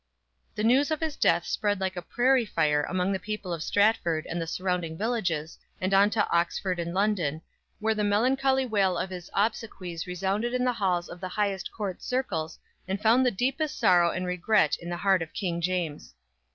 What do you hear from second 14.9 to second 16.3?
heart of King James.